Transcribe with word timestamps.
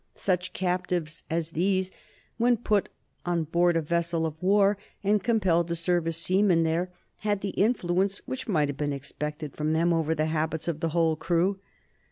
Such 0.15 0.51
captives 0.53 1.21
as 1.29 1.51
these, 1.51 1.91
when 2.37 2.57
put 2.57 2.89
on 3.23 3.43
board 3.43 3.77
a 3.77 3.83
vessel 3.83 4.25
of 4.25 4.33
war 4.41 4.75
and 5.03 5.23
compelled 5.23 5.67
to 5.67 5.75
serve 5.75 6.07
as 6.07 6.17
seamen 6.17 6.63
there, 6.63 6.89
had 7.17 7.41
the 7.41 7.49
influence 7.51 8.17
which 8.25 8.47
might 8.47 8.67
have 8.69 8.77
been 8.77 8.93
expected 8.93 9.55
from 9.55 9.73
them 9.73 9.93
over 9.93 10.15
the 10.15 10.25
habits 10.25 10.67
of 10.67 10.79
the 10.79 10.89
whole 10.89 11.15
crew. 11.15 11.59